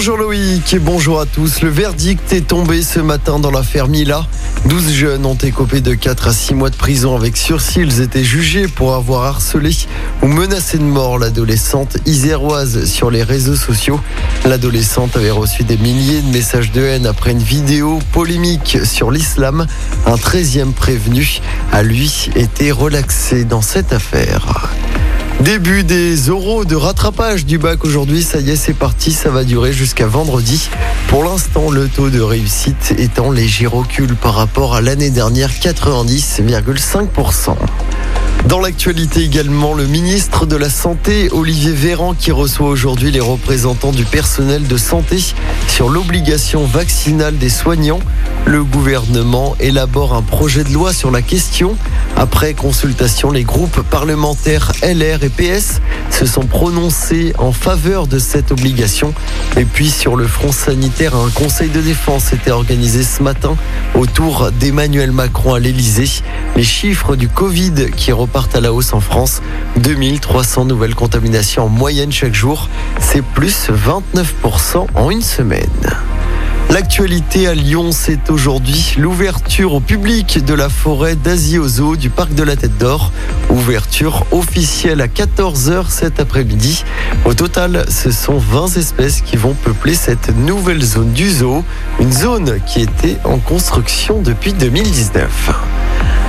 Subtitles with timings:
[0.00, 1.60] Bonjour Loïc et bonjour à tous.
[1.60, 4.24] Le verdict est tombé ce matin dans l'affaire Mila.
[4.64, 7.80] 12 jeunes ont écopé de 4 à 6 mois de prison avec sursis.
[7.80, 9.76] Ils étaient jugés pour avoir harcelé
[10.22, 14.00] ou menacé de mort l'adolescente iséroise sur les réseaux sociaux.
[14.46, 19.66] L'adolescente avait reçu des milliers de messages de haine après une vidéo polémique sur l'islam.
[20.06, 24.70] Un 13e prévenu a lui été relaxé dans cette affaire.
[25.40, 29.42] Début des oraux de rattrapage du bac aujourd'hui, ça y est, c'est parti, ça va
[29.42, 30.68] durer jusqu'à vendredi.
[31.08, 35.50] Pour l'instant, le taux de réussite est en léger recul par rapport à l'année dernière,
[35.50, 37.56] 90,5%.
[38.48, 43.92] Dans l'actualité également, le ministre de la Santé, Olivier Véran, qui reçoit aujourd'hui les représentants
[43.92, 45.18] du personnel de santé
[45.80, 48.00] sur l'obligation vaccinale des soignants.
[48.44, 51.74] Le gouvernement élabore un projet de loi sur la question.
[52.18, 58.52] Après consultation, les groupes parlementaires LR et PS se sont prononcés en faveur de cette
[58.52, 59.14] obligation.
[59.56, 63.56] Et puis sur le front sanitaire, un conseil de défense était organisé ce matin
[63.94, 66.22] autour d'Emmanuel Macron à l'Elysée.
[66.56, 69.40] Les chiffres du Covid qui repartent à la hausse en France,
[69.78, 72.68] 2300 nouvelles contaminations en moyenne chaque jour,
[73.00, 75.69] c'est plus 29% en une semaine.
[76.70, 81.58] L'actualité à Lyon, c'est aujourd'hui l'ouverture au public de la forêt d'Asie
[81.98, 83.10] du parc de la Tête d'Or.
[83.50, 86.84] Ouverture officielle à 14h cet après-midi.
[87.24, 91.64] Au total, ce sont 20 espèces qui vont peupler cette nouvelle zone du zoo,
[91.98, 95.79] une zone qui était en construction depuis 2019.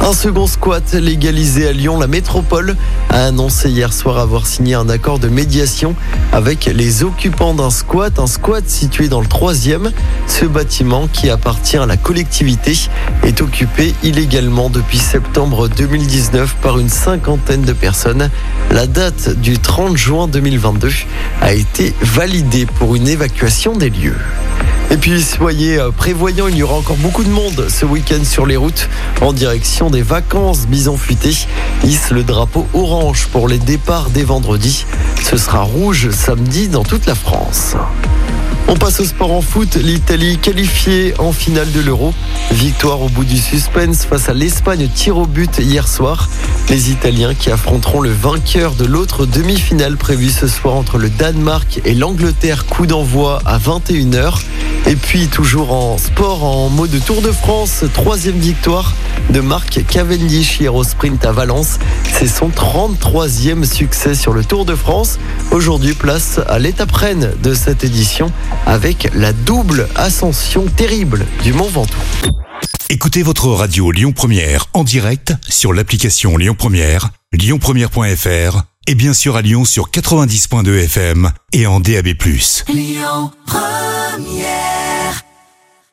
[0.00, 2.76] Un second squat légalisé à Lyon, la métropole
[3.08, 5.94] a annoncé hier soir avoir signé un accord de médiation
[6.32, 9.92] avec les occupants d'un squat, un squat situé dans le troisième.
[10.26, 12.76] Ce bâtiment qui appartient à la collectivité
[13.22, 18.30] est occupé illégalement depuis septembre 2019 par une cinquantaine de personnes.
[18.70, 20.90] La date du 30 juin 2022
[21.40, 24.16] a été validée pour une évacuation des lieux.
[24.94, 28.46] Et puis soyez euh, prévoyants, il y aura encore beaucoup de monde ce week-end sur
[28.46, 28.88] les routes
[29.22, 30.68] en direction des vacances.
[30.68, 31.32] Bison futé
[31.82, 34.86] hisse le drapeau orange pour les départs dès vendredi.
[35.20, 37.74] Ce sera rouge samedi dans toute la France.
[38.74, 39.76] On passe au sport en foot.
[39.76, 42.12] L'Italie qualifiée en finale de l'Euro.
[42.50, 46.28] Victoire au bout du suspense face à l'Espagne tir au but hier soir.
[46.70, 51.82] Les Italiens qui affronteront le vainqueur de l'autre demi-finale prévue ce soir entre le Danemark
[51.84, 52.66] et l'Angleterre.
[52.66, 54.40] Coup d'envoi à 21h.
[54.86, 58.92] Et puis toujours en sport, en mode Tour de France, troisième victoire
[59.30, 61.78] de Marc Cavendish hier au sprint à Valence.
[62.12, 65.18] C'est son 33e succès sur le Tour de France.
[65.52, 68.30] Aujourd'hui, place à l'étape reine de cette édition
[68.66, 71.98] avec la double ascension terrible du Mont Ventoux.
[72.90, 79.36] Écoutez votre radio Lyon Première en direct sur l'application Lyon Première, lyonpremière.fr et bien sûr
[79.36, 82.08] à Lyon sur 90.2 FM et en DAB+.
[82.68, 84.83] Lyon Première